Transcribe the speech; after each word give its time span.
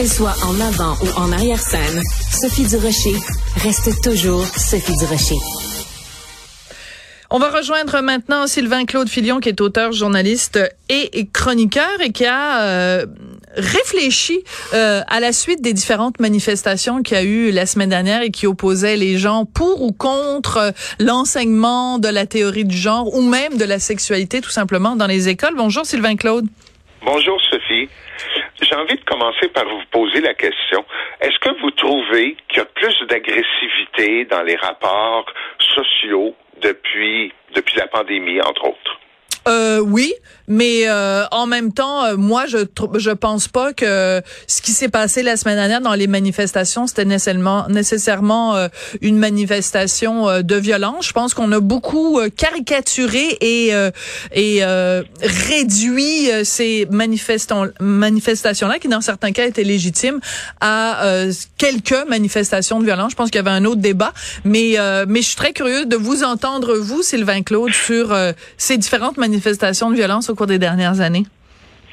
Qu'elle 0.00 0.08
soit 0.08 0.34
en 0.46 0.58
avant 0.58 0.96
ou 1.02 1.20
en 1.20 1.30
arrière-scène, 1.30 2.00
Sophie 2.32 2.66
Durocher 2.66 3.14
reste 3.56 4.02
toujours 4.02 4.46
Sophie 4.46 4.96
Durocher. 4.96 5.36
On 7.28 7.38
va 7.38 7.50
rejoindre 7.50 8.00
maintenant 8.00 8.46
Sylvain 8.46 8.86
Claude 8.86 9.10
Filion, 9.10 9.40
qui 9.40 9.50
est 9.50 9.60
auteur, 9.60 9.92
journaliste 9.92 10.58
et 10.88 11.28
chroniqueur 11.34 12.00
et 12.00 12.12
qui 12.12 12.24
a 12.24 12.62
euh, 12.62 13.06
réfléchi 13.56 14.42
euh, 14.72 15.02
à 15.06 15.20
la 15.20 15.34
suite 15.34 15.60
des 15.60 15.74
différentes 15.74 16.18
manifestations 16.18 17.02
qu'il 17.02 17.18
y 17.18 17.20
a 17.20 17.22
eu 17.22 17.50
la 17.50 17.66
semaine 17.66 17.90
dernière 17.90 18.22
et 18.22 18.30
qui 18.30 18.46
opposaient 18.46 18.96
les 18.96 19.18
gens 19.18 19.44
pour 19.44 19.82
ou 19.82 19.92
contre 19.92 20.56
euh, 20.56 20.70
l'enseignement 20.98 21.98
de 21.98 22.08
la 22.08 22.24
théorie 22.24 22.64
du 22.64 22.76
genre 22.76 23.14
ou 23.14 23.20
même 23.20 23.58
de 23.58 23.66
la 23.66 23.78
sexualité 23.78 24.40
tout 24.40 24.48
simplement 24.48 24.96
dans 24.96 25.06
les 25.06 25.28
écoles. 25.28 25.56
Bonjour 25.58 25.84
Sylvain 25.84 26.16
Claude. 26.16 26.46
Bonjour 27.02 27.40
Sophie. 27.40 27.88
J'ai 28.60 28.74
envie 28.74 28.96
de 28.96 29.04
commencer 29.04 29.48
par 29.48 29.64
vous 29.64 29.82
poser 29.90 30.20
la 30.20 30.34
question. 30.34 30.84
Est-ce 31.22 31.38
que 31.38 31.58
vous 31.60 31.70
trouvez 31.70 32.36
qu'il 32.48 32.58
y 32.58 32.60
a 32.60 32.66
plus 32.66 32.94
d'agressivité 33.08 34.26
dans 34.26 34.42
les 34.42 34.56
rapports 34.56 35.24
sociaux 35.74 36.36
depuis, 36.60 37.32
depuis 37.54 37.78
la 37.78 37.86
pandémie, 37.86 38.42
entre 38.42 38.66
autres? 38.66 39.00
Euh, 39.50 39.80
oui, 39.80 40.14
mais 40.46 40.88
euh, 40.88 41.24
en 41.30 41.46
même 41.46 41.72
temps, 41.72 42.04
euh, 42.04 42.16
moi, 42.16 42.46
je 42.46 42.58
je 42.98 43.10
pense 43.10 43.48
pas 43.48 43.72
que 43.72 44.22
ce 44.46 44.62
qui 44.62 44.72
s'est 44.72 44.88
passé 44.88 45.22
la 45.22 45.36
semaine 45.36 45.56
dernière 45.56 45.80
dans 45.80 45.94
les 45.94 46.06
manifestations, 46.06 46.86
c'était 46.86 47.04
nécessairement 47.04 47.68
nécessairement 47.68 48.56
euh, 48.56 48.68
une 49.00 49.18
manifestation 49.18 50.42
de 50.42 50.56
violence. 50.56 51.06
Je 51.06 51.12
pense 51.12 51.34
qu'on 51.34 51.50
a 51.52 51.60
beaucoup 51.60 52.20
caricaturé 52.36 53.38
et 53.40 53.72
et 54.34 54.64
réduit 55.22 56.28
ces 56.44 56.86
manifestations-là, 56.90 58.78
qui 58.78 58.88
dans 58.88 59.00
certains 59.00 59.32
cas 59.32 59.46
étaient 59.46 59.64
légitimes, 59.64 60.20
à 60.60 61.02
quelques 61.58 62.08
manifestations 62.08 62.80
de 62.80 62.84
violence. 62.84 63.12
Je 63.12 63.16
pense 63.16 63.30
qu'il 63.30 63.38
y 63.38 63.40
avait 63.46 63.50
un 63.50 63.64
autre 63.64 63.80
débat, 63.80 64.12
mais 64.44 64.76
mais 65.06 65.22
je 65.22 65.26
suis 65.28 65.36
très 65.36 65.52
curieux 65.52 65.86
de 65.86 65.96
vous 65.96 66.24
entendre 66.24 66.76
vous, 66.76 67.02
Sylvain 67.02 67.42
Claude, 67.42 67.72
sur 67.72 68.16
ces 68.56 68.76
différentes 68.76 69.16
manifestations 69.16 69.39
manifestations 69.40 69.90
de 69.90 69.96
violence 69.96 70.28
au 70.28 70.34
cours 70.34 70.46
des 70.46 70.58
dernières 70.58 71.00
années? 71.00 71.26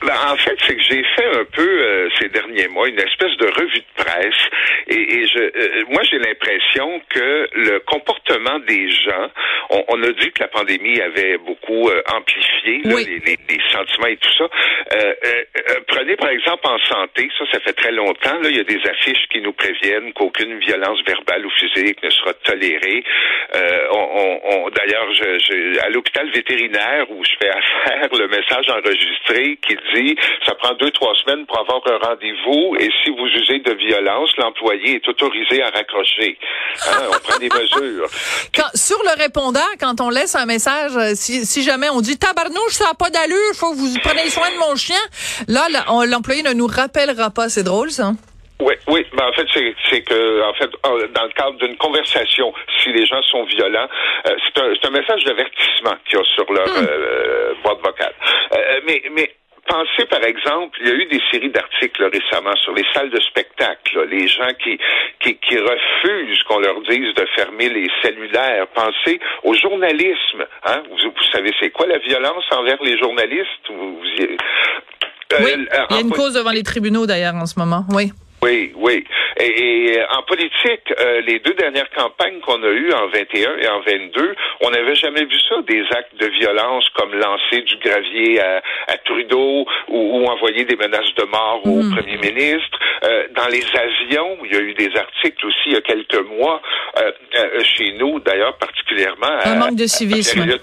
Ben, 0.01 0.13
en 0.31 0.35
fait, 0.37 0.55
c'est 0.65 0.75
que 0.75 0.83
j'ai 0.83 1.03
fait 1.15 1.25
un 1.39 1.45
peu 1.45 1.67
euh, 1.67 2.07
ces 2.19 2.29
derniers 2.29 2.67
mois 2.67 2.87
une 2.87 2.99
espèce 2.99 3.35
de 3.37 3.47
revue 3.47 3.79
de 3.79 4.03
presse 4.03 4.49
et, 4.87 5.25
je, 5.27 5.39
euh, 5.39 5.83
moi 5.89 6.03
j'ai 6.03 6.19
l'impression 6.19 7.01
que 7.09 7.49
le 7.55 7.79
comportement 7.79 8.59
des 8.59 8.91
gens, 8.91 9.27
on, 9.69 10.03
a 10.03 10.11
dit 10.11 10.31
que 10.31 10.41
la 10.41 10.49
pandémie 10.49 11.01
avait 11.01 11.37
beaucoup 11.39 11.89
euh, 11.89 12.01
amplifié 12.13 12.81
les, 12.83 13.37
sentiments 13.71 14.07
et 14.07 14.17
tout 14.17 14.33
ça. 14.37 14.47
prenez 15.87 16.15
par 16.15 16.29
exemple 16.29 16.67
en 16.67 16.77
santé, 16.79 17.29
ça 17.37 17.45
ça 17.51 17.59
fait 17.61 17.73
très 17.73 17.91
longtemps, 17.91 18.39
là, 18.39 18.49
il 18.49 18.57
y 18.57 18.59
a 18.59 18.63
des 18.63 18.81
affiches 18.87 19.27
qui 19.31 19.41
nous 19.41 19.53
préviennent 19.53 20.13
qu'aucune 20.13 20.59
violence 20.59 21.01
verbale 21.07 21.45
ou 21.45 21.49
physique 21.49 22.01
ne 22.03 22.09
sera 22.09 22.33
tolérée. 22.43 23.03
on, 23.91 24.69
D'ailleurs, 24.69 25.11
je, 25.13 25.79
à 25.79 25.89
l'hôpital 25.89 26.29
vétérinaire 26.31 27.09
où 27.09 27.23
je 27.23 27.31
fais 27.39 27.49
affaire, 27.49 28.09
le 28.13 28.27
message 28.27 28.69
enregistré 28.69 29.57
qui 29.61 29.75
dit 29.75 29.86
ça 30.45 30.55
prend 30.55 30.73
deux, 30.73 30.91
trois 30.91 31.13
semaines 31.15 31.45
pour 31.45 31.59
avoir 31.59 31.81
un 31.87 31.97
rendez-vous 32.07 32.75
et 32.79 32.89
si 33.03 33.09
vous 33.11 33.25
usez 33.25 33.59
de 33.59 33.73
violence, 33.73 34.29
l'employé 34.37 34.95
est 34.95 35.07
autorisé 35.07 35.61
à 35.61 35.69
raccrocher. 35.69 36.37
Hein, 36.87 37.03
on 37.09 37.19
prend 37.19 37.39
des 37.39 37.49
mesures. 37.61 38.07
Quand, 38.55 38.69
sur 38.75 38.99
le 39.03 39.21
répondant, 39.21 39.59
quand 39.79 40.01
on 40.01 40.09
laisse 40.09 40.35
un 40.35 40.45
message, 40.45 40.95
euh, 40.95 41.11
si, 41.15 41.45
si 41.45 41.63
jamais 41.63 41.89
on 41.89 42.01
dit 42.01 42.17
tabarnouche, 42.17 42.73
ça 42.73 42.85
n'a 42.85 42.93
pas 42.93 43.09
d'allure, 43.09 43.53
faut 43.55 43.71
que 43.71 43.77
vous 43.77 43.99
preniez 43.99 44.29
soin 44.29 44.49
de 44.51 44.57
mon 44.57 44.75
chien, 44.75 44.99
là, 45.47 45.67
l'employé 46.05 46.43
ne 46.43 46.53
nous 46.53 46.67
rappellera 46.67 47.29
pas. 47.29 47.49
C'est 47.49 47.63
drôle, 47.63 47.91
ça. 47.91 48.11
Oui, 48.59 48.73
oui. 48.87 49.05
Ben, 49.13 49.25
en 49.25 49.33
fait, 49.33 49.47
c'est 49.89 50.01
que, 50.01 50.43
en 50.43 50.53
fait, 50.53 50.69
dans 50.83 51.23
le 51.23 51.33
cadre 51.33 51.57
d'une 51.57 51.77
conversation, 51.77 52.51
si 52.81 52.91
les 52.91 53.05
gens 53.05 53.21
sont 53.23 53.43
violents, 53.45 53.87
euh, 54.27 54.35
c'est 54.45 54.61
un, 54.61 54.87
un, 54.87 54.91
message 54.91 55.23
d'avertissement 55.25 55.95
qu'il 56.05 56.17
y 56.17 56.21
a 56.21 56.25
sur 56.35 56.51
leur 56.51 56.67
hmm. 56.67 56.87
euh, 56.89 57.53
boîte 57.63 57.79
vocale. 57.83 58.13
Euh, 58.53 58.81
mais, 58.87 59.03
mais 59.11 59.31
Pensez, 59.67 60.05
par 60.09 60.23
exemple, 60.23 60.77
il 60.81 60.87
y 60.87 60.91
a 60.91 60.95
eu 60.95 61.05
des 61.07 61.21
séries 61.31 61.49
d'articles 61.49 62.03
récemment 62.05 62.55
sur 62.55 62.73
les 62.73 62.85
salles 62.93 63.09
de 63.09 63.19
spectacle, 63.19 64.07
les 64.09 64.27
gens 64.27 64.53
qui, 64.63 64.79
qui, 65.19 65.35
qui 65.35 65.57
refusent 65.57 66.43
qu'on 66.43 66.59
leur 66.59 66.81
dise 66.81 67.13
de 67.13 67.25
fermer 67.35 67.69
les 67.69 67.89
cellulaires. 68.01 68.67
Pensez 68.67 69.19
au 69.43 69.53
journalisme. 69.53 70.45
Hein? 70.65 70.83
Vous, 70.89 71.11
savez, 71.33 71.51
c'est 71.59 71.71
quoi 71.71 71.85
la 71.87 71.97
violence 71.97 72.45
envers 72.51 72.81
les 72.81 72.97
journalistes? 72.97 73.67
Vous, 73.69 73.99
oui, 75.39 75.67
euh, 75.73 75.85
il 75.89 75.95
y 75.95 75.99
a 75.99 76.01
une 76.01 76.11
cause 76.11 76.33
devant 76.35 76.51
les 76.51 76.63
tribunaux 76.63 77.05
d'ailleurs 77.05 77.35
en 77.35 77.45
ce 77.45 77.59
moment. 77.59 77.83
Oui. 77.89 78.11
Oui, 78.41 78.71
oui. 78.75 79.03
Et, 79.39 79.99
en 80.09 80.23
politique, 80.23 80.93
euh, 80.99 81.21
les 81.21 81.39
deux 81.39 81.53
dernières 81.53 81.89
campagnes 81.91 82.39
qu'on 82.39 82.61
a 82.63 82.69
eues 82.69 82.91
en 82.91 83.07
21 83.07 83.57
et 83.57 83.67
en 83.67 83.81
22, 83.81 84.35
on 84.61 84.71
n'avait 84.71 84.95
jamais 84.95 85.25
vu 85.25 85.37
ça, 85.47 85.55
des 85.67 85.83
actes 85.91 86.15
de 86.19 86.27
violence 86.27 86.87
comme 86.95 87.13
lancer 87.13 87.61
du 87.61 87.77
gravier 87.77 88.39
à, 88.41 88.61
Trudeau 89.05 89.65
ou, 89.87 90.25
envoyer 90.27 90.65
des 90.65 90.75
menaces 90.75 91.13
de 91.15 91.23
mort 91.23 91.61
au 91.65 91.81
hmm. 91.81 91.95
premier 91.95 92.17
ministre. 92.17 92.79
Euh, 93.03 93.27
dans 93.35 93.47
les 93.47 93.63
avions, 93.75 94.37
il 94.43 94.53
y 94.53 94.57
a 94.57 94.61
eu 94.61 94.73
des 94.73 94.89
articles 94.95 95.45
aussi 95.45 95.67
il 95.67 95.73
y 95.73 95.77
a 95.77 95.81
quelques 95.81 96.27
mois, 96.27 96.61
euh, 96.97 97.11
chez 97.63 97.93
nous 97.93 98.19
d'ailleurs 98.19 98.57
particulièrement. 98.57 99.27
Un 99.45 99.55
manque 99.55 99.75
de 99.75 99.85
civisme. 99.85 100.59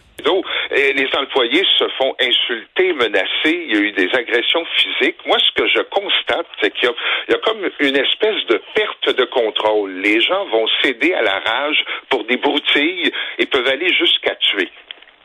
Les 0.70 1.08
employés 1.16 1.64
se 1.78 1.88
font 1.98 2.14
insulter, 2.20 2.92
menacer. 2.92 3.66
Il 3.68 3.74
y 3.74 3.76
a 3.76 3.80
eu 3.80 3.92
des 3.92 4.08
agressions 4.14 4.64
physiques. 4.76 5.18
Moi, 5.26 5.38
ce 5.38 5.62
que 5.62 5.68
je 5.68 5.82
constate, 5.82 6.46
c'est 6.60 6.72
qu'il 6.72 6.88
y, 6.88 7.32
y 7.32 7.34
a, 7.34 7.38
comme 7.38 7.68
une 7.80 7.96
espèce 7.96 8.46
de 8.46 8.60
perte 8.74 9.16
de 9.16 9.24
contrôle. 9.24 9.92
Les 10.00 10.20
gens 10.20 10.44
vont 10.46 10.66
céder 10.82 11.12
à 11.14 11.22
la 11.22 11.38
rage 11.40 11.84
pour 12.08 12.24
des 12.24 12.36
broutilles 12.36 13.12
et 13.38 13.46
peuvent 13.46 13.68
aller 13.68 13.92
jusqu'à 13.94 14.34
tuer. 14.36 14.70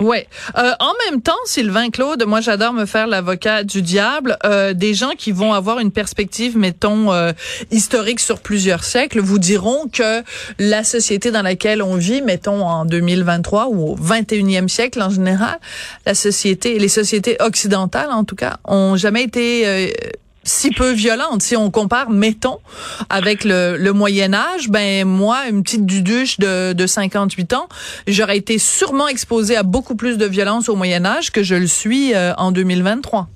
Ouais. 0.02 0.30
Euh, 0.58 0.72
en 0.80 0.94
même 1.12 1.22
temps, 1.22 1.34
Sylvain 1.44 1.90
Claude, 1.90 2.24
moi 2.26 2.40
j'adore 2.40 2.72
me 2.72 2.86
faire 2.86 3.06
l'avocat 3.06 3.66
du 3.66 3.82
diable. 3.82 4.38
Euh, 4.46 4.74
des 4.74 4.94
gens 4.94 5.12
qui 5.18 5.34
vont 5.34 5.52
avoir 5.52 5.80
une 5.80 5.92
perspective, 5.92 6.58
mettons, 6.58 7.12
euh, 7.12 7.34
historique 7.70 8.22
sur 8.22 8.40
plusieurs 8.40 8.86
siècles, 8.86 9.20
vous 9.20 9.40
diront 9.40 9.90
que 9.92 10.24
la 10.58 10.86
société 10.86 11.32
dans 11.32 11.42
laquelle 11.42 11.82
on 11.82 11.96
vit, 11.96 12.22
mettons 12.22 12.66
en 12.66 12.86
2023 12.86 13.68
ou 13.68 13.90
au 13.92 13.98
21e 13.98 14.70
siècle 14.70 15.02
en 15.02 15.10
général, 15.10 15.60
la 16.06 16.16
société, 16.16 16.80
les 16.80 16.88
sociétés 16.88 17.36
occidentales 17.42 18.12
en 18.12 18.24
tout 18.24 18.38
cas, 18.38 18.56
ont 18.64 18.96
jamais 18.96 19.24
été 19.24 19.68
euh, 19.68 19.90
si 20.50 20.72
peu 20.72 20.92
violente. 20.92 21.42
Si 21.42 21.56
on 21.56 21.72
compare, 21.72 22.10
mettons, 22.10 22.60
avec 23.10 23.44
le, 23.44 23.78
le 23.78 23.94
Moyen 23.94 24.34
Âge, 24.34 24.70
ben 24.70 25.08
moi, 25.08 25.48
une 25.50 25.64
petite 25.64 25.86
duduche 25.86 26.40
de, 26.40 26.74
de 26.74 26.88
58 26.88 27.54
ans, 27.54 27.70
j'aurais 28.08 28.38
été 28.38 28.58
sûrement 28.58 29.08
exposée 29.08 29.56
à 29.56 29.64
beaucoup 29.64 29.96
plus 29.96 30.18
de 30.18 30.26
violence 30.26 30.70
au 30.70 30.76
Moyen 30.76 31.06
Âge 31.06 31.32
que 31.32 31.44
je 31.44 31.56
le 31.56 31.68
suis 31.68 32.14
euh, 32.14 32.34
en 32.38 32.52
2023. 32.52 33.28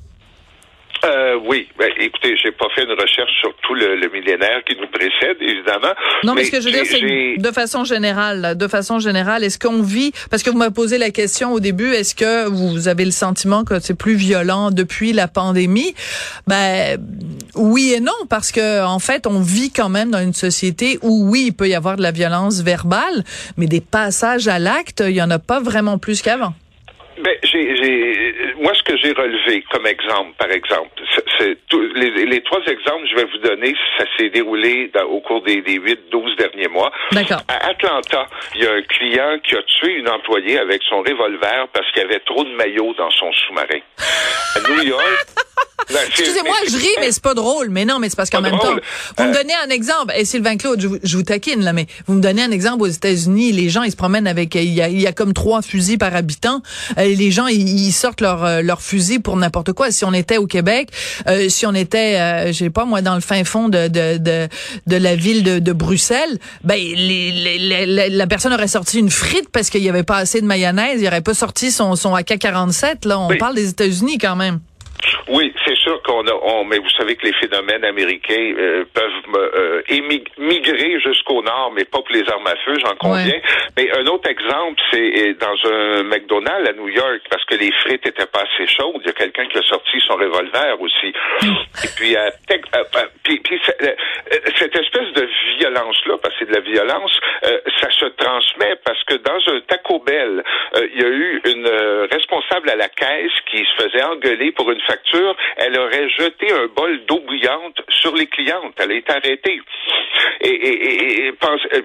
Euh, 1.06 1.38
oui, 1.46 1.68
ben, 1.78 1.92
écoutez, 2.00 2.38
j'ai 2.42 2.52
pas 2.52 2.68
fait 2.74 2.84
une 2.84 2.92
recherche 2.92 3.32
sur 3.42 3.54
tout 3.58 3.74
le, 3.74 4.10
millénaire 4.10 4.64
qui 4.66 4.76
nous 4.80 4.88
précède, 4.88 5.36
évidemment. 5.42 5.94
Non, 6.24 6.34
mais, 6.34 6.46
ce 6.46 6.52
que 6.52 6.62
je 6.62 6.66
veux 6.66 6.72
dire, 6.72 6.86
c'est 6.86 7.38
de 7.38 7.52
façon 7.52 7.84
générale, 7.84 8.56
de 8.58 8.68
façon 8.68 9.00
générale, 9.00 9.44
est-ce 9.44 9.60
qu'on 9.60 9.82
vit, 9.82 10.14
parce 10.30 10.44
que 10.44 10.50
vous 10.50 10.58
m'avez 10.58 10.74
posé 10.74 10.98
la 10.98 11.10
question 11.10 11.52
au 11.52 11.60
début, 11.60 11.92
est-ce 11.92 12.16
que 12.16 12.48
vous 12.48 12.88
avez 12.88 13.04
le 13.04 13.12
sentiment 13.12 13.66
que 13.66 13.80
c'est 13.80 13.98
plus 13.98 14.16
violent 14.16 14.72
depuis 14.72 15.12
la 15.12 15.28
pandémie? 15.28 15.94
Ben, 16.48 16.98
oui 17.56 17.94
et 17.98 18.00
non, 18.00 18.14
parce 18.30 18.54
que, 18.54 18.86
en 18.86 19.00
fait, 19.00 19.28
on 19.28 19.42
vit 19.42 19.72
quand 19.72 19.90
même 19.90 20.10
dans 20.10 20.22
une 20.22 20.34
société 20.34 21.00
où, 21.02 21.30
oui, 21.30 21.46
il 21.48 21.54
peut 21.54 21.68
y 21.68 21.76
avoir 21.76 21.98
de 21.98 22.02
la 22.02 22.12
violence 22.12 22.62
verbale, 22.62 23.24
mais 23.58 23.66
des 23.66 23.82
passages 23.82 24.48
à 24.48 24.58
l'acte, 24.58 25.04
il 25.06 25.16
y 25.16 25.22
en 25.22 25.32
a 25.32 25.40
pas 25.40 25.60
vraiment 25.60 25.98
plus 25.98 26.22
qu'avant. 26.22 26.54
Ben, 27.22 27.38
j'ai, 27.44 28.53
moi, 28.64 28.74
ce 28.76 28.84
que 28.84 28.96
j'ai 28.96 29.12
relevé 29.12 29.62
comme 29.70 29.86
exemple, 29.86 30.32
par 30.38 30.50
exemple, 30.50 30.90
c'est 31.38 31.58
les, 31.96 32.26
les, 32.26 32.42
trois 32.44 32.62
exemples 32.62 33.04
que 33.04 33.10
je 33.10 33.16
vais 33.18 33.26
vous 33.26 33.38
donner, 33.40 33.76
ça 33.98 34.06
s'est 34.18 34.30
déroulé 34.30 34.90
au 35.10 35.20
cours 35.20 35.42
des, 35.42 35.62
des 35.62 35.80
8-12 35.80 36.38
derniers 36.38 36.70
mois. 36.70 36.90
À 37.50 37.68
Atlanta, 37.68 38.26
il 38.56 38.64
y 38.64 38.68
a 38.68 38.72
un 38.72 38.82
client 38.84 39.38
qui 39.44 39.56
a 39.56 39.64
tué 39.64 39.96
une 39.96 40.08
employée 40.08 40.58
avec 40.60 40.82
son 40.84 41.00
revolver 41.00 41.68
parce 41.74 41.92
qu'il 41.92 42.04
y 42.04 42.06
avait 42.06 42.22
trop 42.22 42.46
de 42.46 42.56
maillots 42.56 42.94
dans 42.98 43.12
son 43.12 43.34
sous-marin. 43.34 43.82
À 44.56 44.70
New 44.70 44.84
York, 44.84 45.26
Excusez-moi, 45.90 46.56
je 46.70 46.78
ris, 46.78 46.96
mais 47.00 47.12
c'est 47.12 47.22
pas 47.22 47.34
drôle. 47.34 47.70
Mais 47.70 47.86
non, 47.86 48.00
mais 48.00 48.10
c'est 48.10 48.16
parce 48.16 48.30
qu'en 48.30 48.42
même 48.42 48.58
temps, 48.60 48.76
vous 49.18 49.24
me 49.24 49.30
euh, 49.30 49.34
donnez 49.34 49.54
un 49.66 49.70
exemple. 49.70 50.14
Et 50.16 50.26
Sylvain 50.26 50.58
Claude, 50.58 50.80
je 50.80 50.88
vous, 50.88 50.98
je 51.04 51.18
vous, 51.18 51.24
taquine 51.24 51.64
là, 51.64 51.74
mais 51.74 51.88
vous 52.08 52.14
me 52.14 52.22
donnez 52.22 52.44
un 52.44 52.52
exemple 52.52 52.84
aux 52.84 52.88
États-Unis. 52.88 53.52
Les 53.52 53.70
gens, 53.70 53.84
ils 53.84 53.92
se 53.92 53.96
promènent 53.96 54.28
avec, 54.28 54.56
il 54.56 54.74
y 54.74 54.82
a, 54.82 54.90
il 54.90 55.02
y 55.02 55.08
a 55.08 55.12
comme 55.12 55.34
trois 55.34 55.62
fusils 55.62 55.98
par 55.98 56.16
habitant. 56.16 56.62
Euh, 56.98 57.04
les 57.04 57.32
gens, 57.32 57.48
ils, 57.48 57.92
sortent 57.92 58.22
leur 58.22 58.44
euh, 58.44 58.62
leur 58.62 58.82
fusil 58.82 59.20
pour 59.20 59.38
n'importe 59.38 59.74
quoi. 59.74 59.92
Si 59.92 60.06
on 60.06 60.14
était 60.14 60.38
au 60.38 60.48
Québec, 60.48 60.90
si 61.50 61.66
on 61.66 61.74
était, 61.74 62.20
euh, 62.20 62.48
je 62.48 62.54
sais 62.54 62.70
pas 62.70 62.86
moi, 62.86 63.02
dans 63.02 63.16
le 63.16 63.22
fin 63.22 63.44
fond 63.44 63.70
de 63.70 63.88
de 63.88 64.18
de, 64.18 64.48
de 64.88 64.96
la 64.96 65.16
ville 65.16 65.44
de, 65.44 65.60
de 65.60 65.72
Bruxelles, 65.74 66.40
ben 66.64 66.76
les, 66.78 67.32
les, 67.32 68.10
la 68.10 68.28
personne 68.28 68.54
aurait 68.54 68.68
sorti 68.68 69.00
une 69.00 69.12
frite 69.12 69.50
parce 69.52 69.70
qu'il 69.70 69.84
y 69.84 69.90
avait 69.90 70.04
pas 70.04 70.18
assez 70.18 70.42
de 70.42 70.46
mayonnaise. 70.46 71.02
Il 71.02 71.08
aurait 71.08 71.22
pas 71.22 71.34
sorti 71.34 71.72
son 71.72 71.96
son 71.96 72.16
AK-47. 72.16 73.08
Là, 73.08 73.20
on 73.20 73.36
parle 73.38 73.56
des 73.56 73.70
États-Unis 73.70 74.18
quand 74.18 74.36
même. 74.36 74.60
Oui, 75.30 75.54
c'est 75.66 75.76
sûr 75.78 76.02
qu'on 76.04 76.26
a, 76.28 76.34
on, 76.34 76.66
mais 76.66 76.78
vous 76.78 76.90
savez 76.90 77.16
que 77.16 77.26
les 77.28 77.34
phénomènes 77.34 77.84
américains 77.86 78.54
euh, 78.58 78.86
peuvent 78.94 79.36
euh, 79.36 79.82
migrer 80.02 81.00
jusqu'au 81.00 81.42
nord, 81.42 81.72
mais 81.76 81.86
pas 81.86 82.00
pour 82.00 82.12
les 82.12 82.28
armes 82.30 82.48
à 82.48 82.56
feu, 82.66 82.78
j'en 82.80 82.96
conviens. 82.96 83.40
Mais 83.78 83.92
un 83.92 84.06
autre 84.08 84.30
exemple, 84.30 84.82
c'est 84.92 85.34
dans 85.40 85.56
un 85.72 86.04
McDonald's 86.04 86.70
à 86.70 86.74
New 86.74 86.90
York, 86.90 87.22
parce 87.30 87.44
que 87.46 87.56
les 87.56 87.72
frites 87.82 88.06
étaient 88.06 88.26
pas 88.26 88.42
assez 88.42 88.68
chaudes. 88.68 89.02
Il 89.02 89.08
y 89.08 89.10
a 89.10 89.14
quelqu'un 89.14 89.48
qui 89.48 89.58
a 89.58 89.64
sorti 89.64 90.00
son 90.08 90.16
revolver 90.16 90.80
aussi. 90.80 91.14
Et 91.84 91.90
puis, 91.96 92.16
euh, 92.16 92.30
puis, 93.24 93.40
puis 93.40 93.60
cette 94.58 94.76
espèce 94.76 95.14
de 95.14 95.28
violence-là, 95.60 96.18
parce 96.22 96.34
que 96.36 96.46
c'est 96.46 96.52
de 96.52 96.56
la 96.56 96.62
violence, 96.62 97.12
ça 97.82 97.90
se 97.92 98.06
transmet 98.06 98.76
parce 98.84 99.04
que 99.04 99.16
dans 99.16 99.54
un 99.54 99.62
Taco 99.62 100.00
Bell, 100.00 100.44
il 100.94 101.02
y 101.02 101.06
a 101.06 101.10
eu 101.10 101.42
une 101.46 101.68
responsable 102.12 102.70
à 102.70 102.76
la 102.76 102.90
caisse 102.90 103.32
qui 103.50 103.60
se 103.66 103.84
faisait 103.84 104.04
engueuler 104.04 104.52
pour 104.52 104.72
une 104.72 104.82
facture, 104.82 105.36
elle 105.58 105.78
aurait 105.78 106.10
jeté 106.10 106.52
un 106.52 106.68
bol 106.68 107.06
d'eau 107.06 107.20
bouillante 107.20 107.82
sur 107.90 108.16
les 108.16 108.28
clientes. 108.28 108.74
Elle 108.78 108.92
a 108.92 108.96
été 108.96 109.12
arrêtée. 109.12 109.62
Et, 110.42 111.32
pense, 111.40 111.62
euh, 111.74 111.82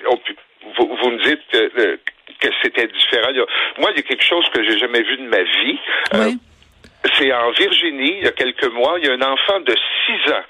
vous, 0.76 1.10
me 1.10 1.22
dites 1.22 1.54
euh, 1.54 1.96
que 2.40 2.48
c'était 2.62 2.86
différent. 2.86 3.32
moi, 3.78 3.90
il 3.92 3.96
y 3.96 4.00
a 4.00 4.02
quelque 4.02 4.24
chose 4.24 4.46
que 4.52 4.62
j'ai 4.64 4.78
jamais 4.78 5.02
vu 5.02 5.16
de 5.16 5.28
ma 5.28 5.42
vie. 5.42 5.78
Euh, 6.14 6.32
c'est 7.14 7.32
en 7.32 7.50
Virginie, 7.52 8.16
il 8.18 8.24
y 8.24 8.28
a 8.28 8.32
quelques 8.32 8.70
mois, 8.72 8.98
il 8.98 9.06
y 9.06 9.10
a 9.10 9.14
un 9.14 9.22
enfant 9.22 9.60
de 9.60 9.74
6 10.06 10.32
ans 10.32 10.42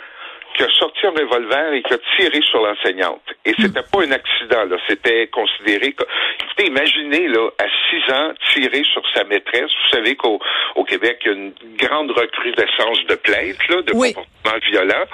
qui 0.59 0.65
a 0.65 0.69
sorti 0.77 1.07
un 1.07 1.11
revolver 1.11 1.73
et 1.73 1.83
qui 1.83 1.95
a 1.95 1.99
tiré 2.17 2.41
sur 2.51 2.61
l'enseignante. 2.61 3.23
Et 3.45 3.53
hmm. 3.53 3.63
c'était 3.63 3.83
pas 3.83 4.03
un 4.03 4.11
accident, 4.11 4.65
là. 4.65 4.77
C'était 4.89 5.29
considéré 5.29 5.93
que, 5.93 6.03
écoutez, 6.43 6.67
imaginez, 6.67 7.29
là, 7.29 7.49
à 7.59 7.67
six 7.89 8.13
ans, 8.13 8.33
tirer 8.53 8.83
sur 8.93 9.03
sa 9.15 9.23
maîtresse. 9.25 9.71
Vous 9.71 9.97
savez 9.97 10.17
qu'au 10.17 10.41
au 10.75 10.85
Québec, 10.85 11.21
il 11.25 11.29
y 11.29 11.31
a 11.31 11.35
une 11.35 11.53
grande 11.77 12.11
recrudescence 12.11 12.99
de 13.09 13.15
plaintes, 13.15 13.69
là, 13.69 13.83
de 13.83 13.93
comportements 13.93 14.59
violents. 14.69 15.07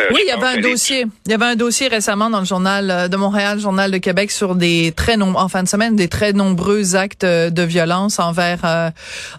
Euh, 0.00 0.04
oui, 0.12 0.22
il 0.24 0.28
y 0.28 0.32
avait 0.32 0.58
un 0.58 0.60
dossier. 0.60 1.04
Il 1.26 1.32
y 1.32 1.34
avait 1.34 1.44
un 1.44 1.56
dossier 1.56 1.88
récemment 1.88 2.30
dans 2.30 2.40
le 2.40 2.46
journal 2.46 2.90
euh, 2.90 3.08
de 3.08 3.16
Montréal, 3.18 3.56
le 3.56 3.62
journal 3.62 3.90
de 3.90 3.98
Québec, 3.98 4.30
sur 4.30 4.54
des 4.54 4.92
très 4.96 5.18
nombreux, 5.18 5.42
en 5.42 5.48
fin 5.48 5.62
de 5.62 5.68
semaine, 5.68 5.96
des 5.96 6.08
très 6.08 6.32
nombreux 6.32 6.96
actes 6.96 7.24
euh, 7.24 7.50
de 7.50 7.62
violence 7.62 8.18
envers 8.18 8.92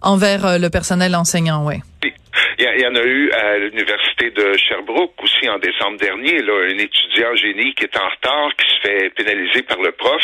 envers 0.03 0.59
le 0.59 0.69
personnel 0.69 1.15
enseignant. 1.15 1.65
Oui. 1.65 1.75
Il 2.59 2.81
y, 2.81 2.87
en 2.87 2.95
a 2.95 3.03
eu 3.03 3.31
à 3.31 3.57
l'université 3.57 4.12
de 4.31 4.57
Sherbrooke 4.57 5.21
aussi 5.21 5.49
en 5.49 5.59
décembre 5.59 5.97
dernier, 5.97 6.41
là, 6.41 6.53
un 6.69 6.77
étudiant 6.77 7.35
génie 7.35 7.73
qui 7.73 7.85
est 7.85 7.97
en 7.97 8.09
retard, 8.09 8.49
qui 8.57 8.67
se 8.67 8.87
fait 8.87 9.09
pénaliser 9.11 9.63
par 9.63 9.81
le 9.81 9.91
prof, 9.91 10.23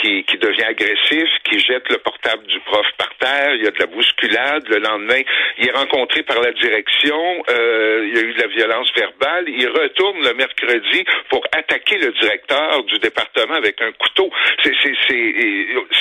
qui, 0.00 0.24
qui 0.24 0.38
devient 0.38 0.64
agressif, 0.64 1.28
qui 1.44 1.58
jette 1.60 1.88
le 1.90 1.98
portable 1.98 2.46
du 2.46 2.58
prof 2.60 2.86
par 2.98 3.14
terre, 3.16 3.54
il 3.54 3.64
y 3.64 3.68
a 3.68 3.70
de 3.70 3.78
la 3.78 3.86
bousculade, 3.86 4.68
le 4.68 4.78
lendemain, 4.78 5.20
il 5.58 5.68
est 5.68 5.72
rencontré 5.72 6.22
par 6.22 6.40
la 6.40 6.52
direction, 6.52 7.42
euh, 7.48 8.06
il 8.06 8.14
y 8.14 8.18
a 8.18 8.22
eu 8.22 8.32
de 8.32 8.40
la 8.40 8.48
violence 8.48 8.92
verbale, 8.96 9.44
il 9.48 9.68
retourne 9.68 10.22
le 10.22 10.34
mercredi 10.34 11.04
pour 11.28 11.44
attaquer 11.52 11.98
le 11.98 12.12
directeur 12.12 12.84
du 12.84 12.98
département 12.98 13.54
avec 13.54 13.80
un 13.80 13.92
couteau. 13.92 14.30
C'est, 14.62 14.72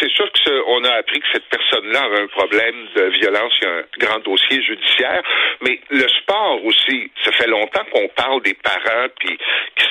sûr 0.09 0.31
que 0.31 0.63
on 0.67 0.83
a 0.83 0.93
appris 0.93 1.19
que 1.19 1.27
cette 1.33 1.45
personne-là 1.45 2.01
avait 2.03 2.21
un 2.21 2.27
problème 2.27 2.87
de 2.95 3.03
violence, 3.19 3.53
il 3.61 3.65
y 3.65 3.67
a 3.67 3.73
un 3.75 3.83
grand 3.99 4.19
dossier 4.19 4.61
judiciaire, 4.63 5.21
mais 5.61 5.79
le 5.89 6.07
sport 6.07 6.63
aussi, 6.65 7.11
ça 7.23 7.30
fait 7.31 7.47
longtemps 7.47 7.85
qu'on 7.91 8.07
parle 8.09 8.41
des 8.43 8.53
parents 8.55 9.07
qui 9.17 9.37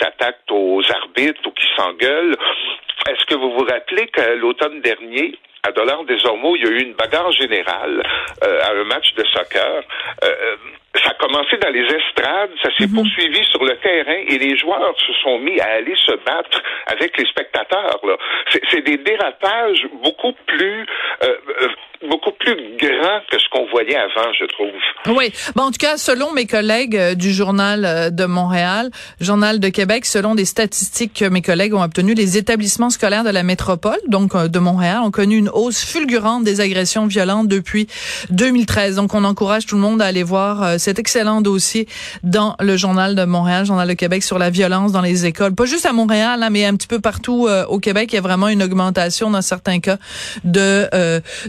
s'attaquent 0.01 0.39
aux 0.51 0.83
arbitres 0.91 1.41
ou 1.47 1.51
qui 1.51 1.67
s'engueulent. 1.77 2.37
Est-ce 3.09 3.25
que 3.27 3.35
vous 3.35 3.53
vous 3.53 3.65
rappelez 3.65 4.07
que 4.09 4.37
l'automne 4.37 4.81
dernier, 4.83 5.39
à 5.63 5.73
Dollars 5.73 6.05
des 6.05 6.25
Ormeaux, 6.27 6.57
il 6.57 6.65
y 6.65 6.69
a 6.69 6.71
eu 6.71 6.83
une 6.83 6.95
bagarre 6.95 7.33
générale 7.33 8.03
euh, 8.43 8.63
à 8.63 8.73
un 8.73 8.85
match 8.85 9.15
de 9.15 9.25
soccer. 9.25 9.83
Euh, 10.25 10.27
euh, 10.27 10.57
ça 11.03 11.11
a 11.11 11.15
commencé 11.15 11.57
dans 11.59 11.71
les 11.71 11.85
estrades, 11.85 12.51
ça 12.63 12.71
s'est 12.77 12.89
mhm. 12.89 12.95
poursuivi 12.95 13.45
sur 13.47 13.65
le 13.65 13.77
terrain 13.77 14.23
et 14.27 14.39
les 14.39 14.57
joueurs 14.57 14.95
se 14.99 15.13
sont 15.23 15.39
mis 15.39 15.61
à 15.61 15.67
aller 15.67 15.95
se 15.97 16.13
battre 16.25 16.63
avec 16.87 17.17
les 17.17 17.27
spectateurs. 17.27 18.01
C'est 18.71 18.83
des 18.83 18.99
dérapages 18.99 19.87
beaucoup 20.03 20.33
plus 20.47 20.87
beaucoup 22.11 22.33
plus 22.33 22.57
grand 22.77 23.21
que 23.31 23.39
ce 23.39 23.49
qu'on 23.51 23.67
voyait 23.71 23.97
avant, 23.97 24.33
je 24.39 24.45
trouve. 24.47 25.17
Oui. 25.17 25.33
Bon, 25.55 25.65
en 25.65 25.71
tout 25.71 25.79
cas, 25.79 25.97
selon 25.97 26.33
mes 26.33 26.47
collègues 26.47 26.97
euh, 26.97 27.15
du 27.15 27.33
Journal 27.33 27.85
euh, 27.85 28.11
de 28.11 28.25
Montréal, 28.25 28.91
Journal 29.21 29.61
de 29.61 29.69
Québec, 29.69 30.05
selon 30.05 30.35
des 30.35 30.45
statistiques 30.45 31.15
que 31.15 31.25
mes 31.25 31.41
collègues 31.41 31.73
ont 31.75 31.83
obtenues, 31.83 32.15
les 32.15 32.37
établissements 32.37 32.91
scolaires 32.91 33.25
de 33.25 33.31
la 33.31 33.45
métropole, 33.45 33.99
donc 34.09 34.35
euh, 34.35 34.49
de 34.49 34.59
Montréal, 34.59 35.01
ont 35.05 35.13
connu 35.13 35.37
une 35.37 35.49
hausse 35.49 35.85
fulgurante 35.85 36.43
des 36.43 36.61
agressions 36.61 37.07
violentes 37.07 37.49
depuis 37.49 37.87
2013. 38.31 38.97
Donc, 38.97 39.15
on 39.15 39.25
encourage 39.25 39.67
tout 39.67 39.77
le 39.77 39.81
monde 39.81 40.03
à 40.03 40.07
aller 40.07 40.25
voir 40.25 40.81
cet 40.81 40.99
excellent 40.99 41.41
dossier 41.41 41.87
dans 42.25 42.57
le 42.61 42.77
Journal 42.77 43.15
de 43.15 43.25
Montréal, 43.25 43.65
Journal 43.65 43.87
de 43.87 43.95
Québec, 43.95 44.25
sur 44.25 44.39
la 44.39 44.51
violence 44.51 44.91
dans 44.93 45.01
les 45.01 45.27
écoles. 45.27 45.55
Pas 45.55 45.67
juste 45.67 45.87
à 45.87 45.93
Montréal, 45.93 46.43
hein, 46.43 46.51
mais 46.51 46.65
un 46.65 46.75
petit 46.75 46.89
peu 46.89 47.01
partout 47.01 47.49
au 47.69 47.79
Québec. 47.79 48.13
Il 48.13 48.17
y 48.17 48.19
a 48.19 48.23
vraiment 48.23 48.49
une 48.49 48.63
augmentation 48.63 49.31
dans 49.31 49.43
certains 49.43 49.81
cas 49.81 49.99
de, 50.45 50.89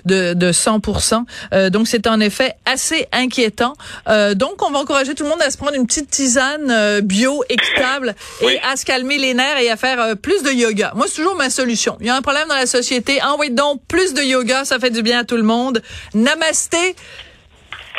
de 0.06 0.34
de 0.34 0.51
100% 0.52 1.24
euh, 1.54 1.70
Donc, 1.70 1.88
c'est 1.88 2.08
en 2.08 2.20
effet 2.20 2.54
assez 2.66 3.08
inquiétant. 3.12 3.74
Euh, 4.08 4.34
donc, 4.34 4.66
on 4.66 4.72
va 4.72 4.80
encourager 4.80 5.16
tout 5.16 5.24
le 5.24 5.30
monde 5.30 5.42
à 5.42 5.50
se 5.50 5.58
prendre 5.58 5.76
une 5.76 5.88
petite 5.88 6.10
tisane 6.10 6.70
euh, 6.70 7.02
bio 7.02 7.44
équitable 7.50 8.16
et 8.42 8.60
à 8.70 8.76
se 8.76 8.86
calmer 8.86 9.18
les 9.18 9.34
nerfs 9.34 9.58
et 9.60 9.70
à 9.70 9.78
faire 9.78 10.16
plus 10.18 10.44
de 10.44 10.52
yoga. 10.52 10.92
Moi, 10.96 11.08
c'est 11.08 11.16
toujours 11.16 11.36
ma 11.36 11.50
solution. 11.50 11.98
Il 12.00 12.08
y 12.08 12.10
a 12.10 12.16
un 12.16 12.22
problème 12.22 12.48
dans 12.48 12.56
la 12.56 12.66
société. 12.66 13.22
Envoyez 13.24 13.52
donc 13.52 13.82
plus 13.88 14.14
de 14.14 14.22
yoga, 14.22 14.66
ça 14.66 14.80
fait 14.80 14.92
du 14.92 15.02
bien 15.02 15.20
à 15.20 15.24
tout 15.24 15.38
le 15.38 15.44
monde. 15.44 15.82
Namasté. 16.14 16.96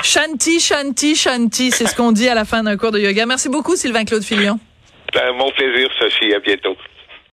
Shanti, 0.02 0.58
shanti, 0.58 1.14
shanti, 1.14 1.70
c'est 1.70 1.86
ce 1.86 1.94
qu'on 1.94 2.12
dit 2.12 2.28
à 2.28 2.34
la 2.34 2.44
fin 2.44 2.62
d'un 2.62 2.76
cours 2.76 2.90
de 2.90 2.98
yoga. 2.98 3.26
Merci 3.26 3.48
beaucoup, 3.48 3.76
Sylvain 3.76 4.04
Claude 4.04 4.24
Filion. 4.24 4.58
Ben, 5.14 5.32
mon 5.36 5.50
plaisir, 5.52 5.88
Sophie. 5.98 6.34
À 6.34 6.40
bientôt. 6.40 6.76